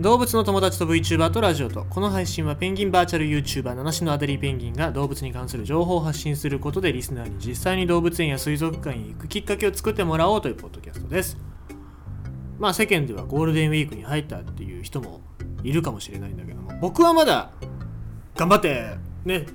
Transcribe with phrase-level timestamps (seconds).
[0.00, 11.38] 動物の友達と VTuber とラジオとこの配信はペンギンバーチャル YouTuber 七種のアデリーペンギンが動物に関する情報を発信することでリスナーに実際に動物園や水族館に行くきっかけを作ってもらおうというポッドキャストです。
[12.58, 15.20] まあ世間ではゴールデンウィークに入ったっていう人も
[15.62, 17.52] いるかもしれないんだけども僕はまだ
[18.34, 19.46] 頑張ってね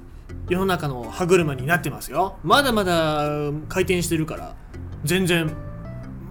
[0.47, 2.37] 世の中の歯車になってますよ。
[2.43, 3.27] まだまだ
[3.67, 4.55] 回転してるから
[5.03, 5.55] 全然、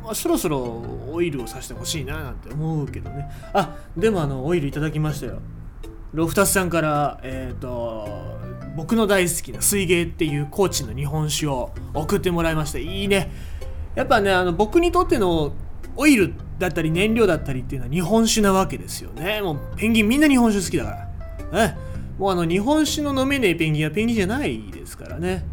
[0.09, 3.31] まあ、そろそろオイルをさしてほしいななんて思うけどね。
[3.53, 5.41] あでもあのオイルいただきましたよ。
[6.15, 8.09] ロフタスさんからえっ、と
[8.75, 13.31] 僕の大好きな水芸っていう高知の日本酒を送ってもらいましたいいね。
[13.95, 15.53] やっぱねあの僕にとっての
[15.95, 19.43] オイルだったり燃料だったりっていうのは日本酒なわけですよね。
[19.43, 21.09] もうペンギンみんな日本酒好きだか
[21.53, 21.67] ら。
[21.67, 21.77] ね
[22.19, 25.45] もうあの日本酒の飲めねえペンギンはペンギンじゃないですからね。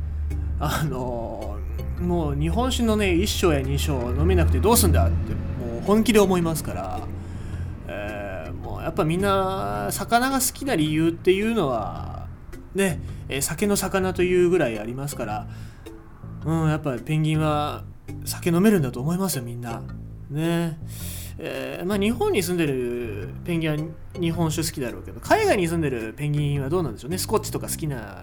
[0.62, 7.02] あのーもう日本酒のね1升や2升飲めなくてどうすんだってもう本気で思いますから、
[7.88, 12.28] えーもうやっぱみんな魚が好きな理由っていうのは
[12.74, 13.00] ね、
[13.42, 15.48] 酒の魚というぐらいありますから
[16.46, 17.84] うんやっぱペンギンは
[18.26, 19.82] 酒飲めるんだと思いますよみんな。
[20.30, 20.78] ね。
[21.38, 23.78] えーまあ、日本に住んでるペンギンは
[24.20, 27.18] 日本酒好きだろうけど海外に住んでるペンギンはどうなんでしょうね。
[27.18, 28.22] スコッチとか好きな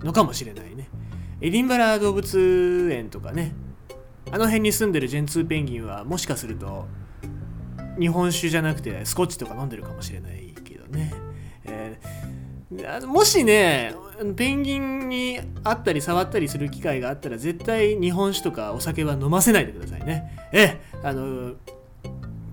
[0.00, 0.88] のかもしれないね。
[1.40, 3.52] エディンバラ動物園とかね。
[4.30, 6.86] あの辺に住んでるジェンツーペンギンはもしかすると
[7.98, 11.14] 日本酒じゃなくてスコッチとか飲んでるかもしれないけどね、
[11.64, 13.94] えーもしね
[14.36, 20.48] ペンギンに会ったり触ったりする機会があったら絶対日本酒とかお酒は飲ませないでくださいね。
[20.52, 21.54] ええあの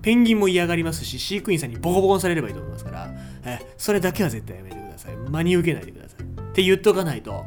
[0.00, 3.10] ペンギンも嫌がりますし飼育員さんにボコボコにされればいいと思いますから。
[3.44, 5.16] えそれだけは絶対やめてください。
[5.16, 6.22] 真に受けないでください。
[6.22, 7.44] って言っとかないと。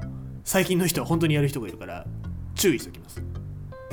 [0.49, 2.07] 最近の人は本当にやる人がいるから
[2.55, 3.21] 注意しておきます。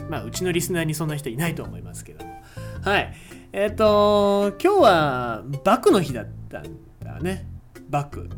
[0.09, 2.33] まあうちのリスナーにそんな人いないと思いますけども。
[2.81, 3.15] はい。
[3.53, 6.63] えっ、と今日はバクの日だったん
[7.05, 7.47] だね。
[7.91, 8.31] バク。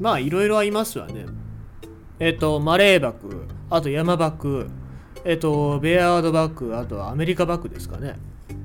[0.00, 1.26] まあいろいろありますわね。
[2.18, 4.68] えっ、とマレーバクあとヤマバク
[5.24, 8.16] えっ、とベアードバクあとはアメリカバクですかね。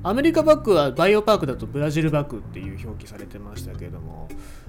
[0.08, 4.28] アメリカバックはバイオパークだとブラジルバックっていう表記されてましたけども、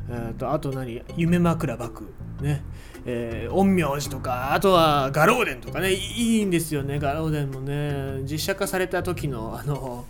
[0.09, 1.03] えー、とあと何？
[1.15, 2.11] 夢枕バック。
[2.41, 2.63] ね、
[3.05, 5.93] え陰陽師とかあとはガローデンとかね。
[5.93, 8.23] いいんですよねガローデンもね。
[8.23, 10.05] 実写化された時のあの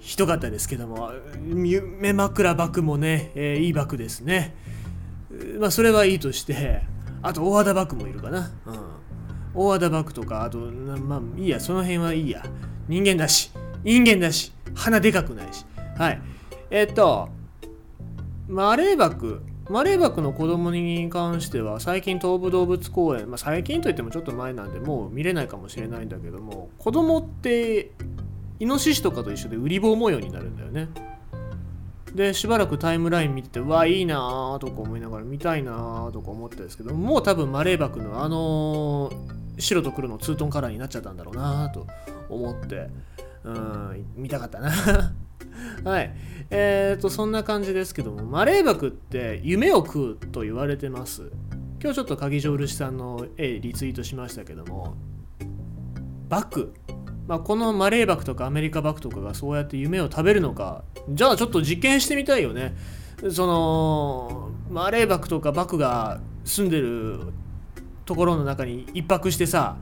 [0.00, 1.12] ひどかったですけども
[1.46, 4.54] 夢枕バックもね、えーいいバックですね。
[5.58, 6.82] まあそれはいいとして
[7.22, 8.78] あと大和田バックもいるかな、うん、
[9.54, 12.44] 大和田バックとかあとまあいいやその辺はいいや。
[12.88, 13.50] 人間だし。
[13.86, 15.64] 人間だし鼻でかくないし。
[15.96, 16.20] はい。
[16.70, 17.28] えっと
[18.48, 27.92] マレーバクマレーバクの子供に関しては最近東武動物公園、まあ、最近といってもちょっと前なんでもう見れないかもしれないんだけども子供って
[28.58, 30.88] イノシシとかと一緒でウリ棒模様になるんだよね。
[32.12, 41.86] でしばらくタイムライン見ててわいいなーとか思いながら見たいなーとか思ったんですけどもう多分マレーバクのあのー白と黒のツートンカラーになっちゃったんだろうなーと
[42.28, 42.88] 思って。
[43.46, 44.70] うん見たかったな。
[45.84, 46.14] はい。
[46.50, 51.30] えーとそんな感じですけどもマレーバクって夢を食うと言われてます。
[51.80, 54.94] 今日ちょっと鍵城漆さんの絵リツイートしましたけども
[56.28, 56.72] バク。
[57.28, 60.84] まあ、このマレーバクとかアメリカバクとかがそうやって夢を食べるのか。
[61.08, 62.76] じゃあちょっと実験してみたいよね。
[63.30, 67.20] そのマレーバクとかバクが住んでる
[68.04, 69.76] ところの中に一泊してさ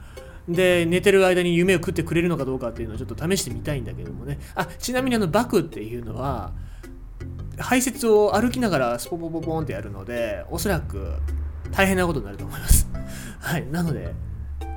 [0.49, 4.39] で寝てる間に夢を食ってくれるのかどうかっていうのをちょっと試してみたいんだけどもね。
[4.55, 6.53] あちなみにあのバクっていうのは
[7.59, 11.13] 排泄を歩きながらスポポポポンってやるのでおそらく
[11.71, 12.89] 大変なことになると思います。
[13.41, 14.15] はいなので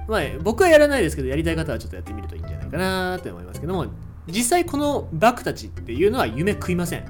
[0.07, 3.88] まあ僕はやらないですけどやりたい方はちょっとやってみるといいんじゃないかなって思いますけども
[4.27, 7.06] 実際このバクたちっていうのは夢食いません。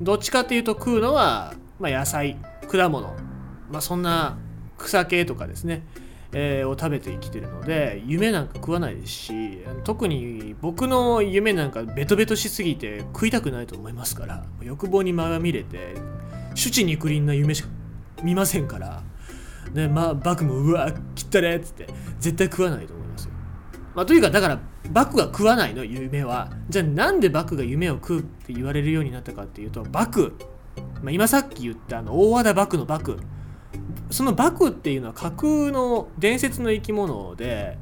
[0.00, 2.36] どっちかっていうと食うのは、まあ、野菜
[2.68, 3.14] 果物
[3.70, 4.36] まあそんな
[4.76, 5.82] 草系とかですね、
[6.34, 15.94] えーを食べて生きてるので夢なんか食わないですし特に僕の夢なんかベトベトしすぎて食いたくないと思いますから欲望にまみれて
[16.54, 17.68] 主治肉林な夢しか
[18.22, 19.02] 見ませんから
[19.72, 21.88] ねまあバクもうわ切ったねっつって
[22.18, 23.32] 絶対食わないと思いますよ。
[23.94, 24.60] まあというかだから
[24.90, 26.50] バクが食わないの夢は。
[26.68, 30.34] じゃあなんでバクが夢を食うって言われるようになったかっていうとバク、
[31.02, 33.18] まあ、今さっき言ったあの大和田バクのバク。
[34.14, 37.76] そのバクっていうのは架空の伝説の生き物で、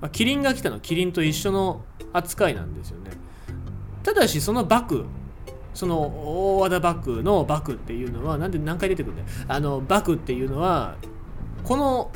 [0.00, 3.10] まあ、キリンが来たのキリンと一緒の扱いなんですよね。
[4.04, 5.04] ただしそのバク
[5.74, 9.28] その大和田バクのバクっていうのはなんで何回出てくるんだよ。
[9.48, 10.94] あのバクっていうのは
[11.64, 12.12] この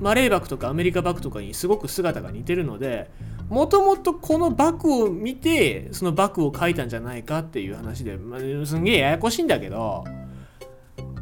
[0.00, 3.10] マレーバクとかアメリカバクとかにすごく姿が似てるので
[3.48, 10.04] もともとこのバクを見てそのバクを描いたんじゃないかっていう話で、まあ、すんげえややこしいんだけど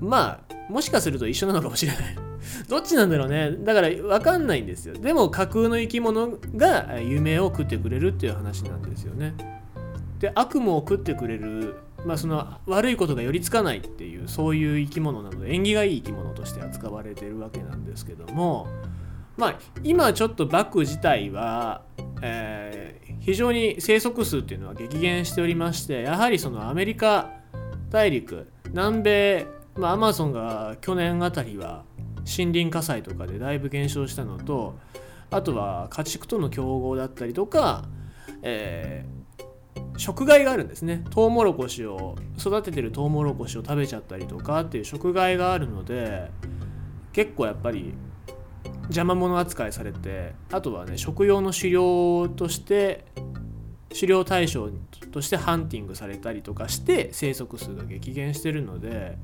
[0.00, 2.16] まあもしかすると一緒なのかもしれない。
[2.68, 3.52] どっちなんだろうね。
[3.60, 4.94] だから分かんないんですよ。
[4.94, 9.34] でも架空の生き物が夢を食ってくれるっていう話なんですよね。
[10.20, 11.76] で悪夢を食ってくれる。
[12.04, 18.66] まあその悪いことが寄りつかないっていうそういう生き物なので縁起がいい生き物として扱われてるわけなんですけども。
[19.38, 21.82] まあ今ちょっとバク自体は、
[22.22, 27.30] えー、非常に生息数っていうのは激減しておりましてやはりそのアメリカ
[27.88, 29.46] 大陸南米
[29.78, 31.84] まあアマゾンが去年あたりは
[32.18, 34.78] 森林火災とかでだいぶ減少したのと
[35.30, 37.84] あとは家畜との競合だったりとか、
[38.42, 41.04] えー、食害があるんですね。
[41.10, 46.30] トウモロコシを育ててるトウモロコシを食べちゃったりとかっていう食害があるので
[47.12, 47.94] 結構やっぱり
[48.84, 53.04] 邪魔者扱いされてあとはね食用の狩猟として
[53.92, 54.70] 狩猟対象
[55.12, 59.18] としてハンティングされたりとかして生息数が激減してるので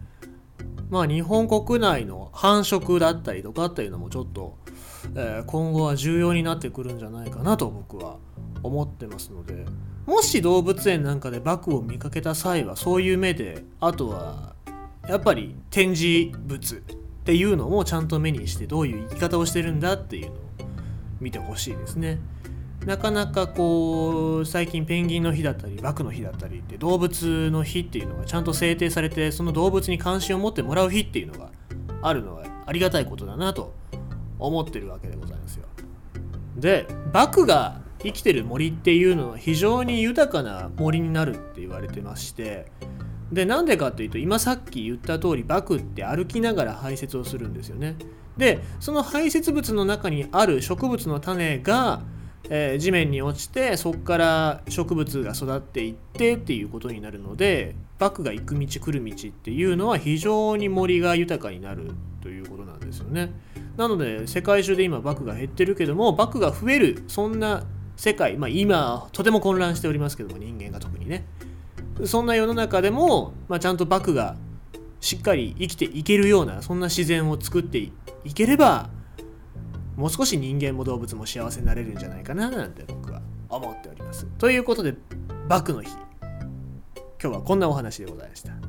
[0.94, 4.56] まあ日本国内の繁殖だったりとかっていうのもちょっと、
[5.16, 8.18] えー、今後は重要になってくるんじゃないかなと僕は
[8.62, 9.66] 思ってますので
[10.06, 14.54] もし動物園なんかでバクを見かけた際はそういう目であとは
[15.08, 16.80] やっぱり展示物っ
[17.24, 20.38] ていうのもちゃんと目にしてどういう生き方をしてるんだっていうのを
[21.20, 22.20] 見てほしいですね。
[22.86, 31.50] なかなかこう最近ペンギンの日だったりバクの日だったりって動物の日っていうのがちゃんと制定されてその動物に関心を持ってもらう日っていうのが
[32.02, 33.72] あるのはありがたいことだなと
[34.38, 35.66] 思ってるわけでございますよ。
[36.56, 42.66] でバクが生きてる森っていうのは非常に豊かな森になるって言われてまして
[43.32, 47.96] でなんでかっていうと今さっき言った通りバクって歩きながら排泄をするんですよね
[48.36, 52.02] でその排泄物の中にある植物の種が、
[52.50, 61.92] えー、地面に落ちてそこから植物が育っていってっていうことになるのでバクが行く道来る道っていうのは非常に森が豊かになる
[62.22, 63.32] ということなんですよね。
[63.76, 67.64] なので世界中で今バクが減ってるけどもバクが増えるそんな
[67.96, 71.24] 世界まあ今とても混乱しておりますけども人間が特にね。
[72.04, 74.36] そんな世の中でも、まあ、ちゃんとバクが
[75.00, 77.92] しっかり生きていけるようなそんな自然を作ってい
[78.34, 78.90] ければ
[79.96, 84.26] もう少し人間も動物も幸せになれるんじゃないかななんて僕は思っております。
[84.38, 84.94] ということで
[85.48, 85.90] バクの日
[87.22, 88.63] 今日はこんなお話でございました。